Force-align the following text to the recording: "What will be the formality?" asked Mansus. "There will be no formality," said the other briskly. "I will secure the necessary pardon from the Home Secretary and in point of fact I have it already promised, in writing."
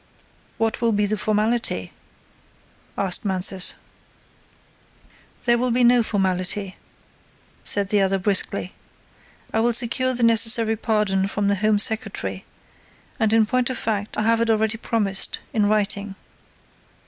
"What 0.57 0.81
will 0.81 0.93
be 0.93 1.05
the 1.05 1.15
formality?" 1.15 1.93
asked 2.97 3.23
Mansus. 3.23 3.75
"There 5.45 5.59
will 5.59 5.69
be 5.69 5.83
no 5.83 6.01
formality," 6.01 6.75
said 7.63 7.89
the 7.89 8.01
other 8.01 8.17
briskly. 8.17 8.73
"I 9.53 9.59
will 9.59 9.75
secure 9.75 10.15
the 10.15 10.23
necessary 10.23 10.75
pardon 10.75 11.27
from 11.27 11.49
the 11.49 11.55
Home 11.57 11.77
Secretary 11.77 12.45
and 13.19 13.31
in 13.31 13.45
point 13.45 13.69
of 13.69 13.77
fact 13.77 14.17
I 14.17 14.23
have 14.23 14.41
it 14.41 14.49
already 14.49 14.79
promised, 14.79 15.39
in 15.53 15.67
writing." 15.67 16.15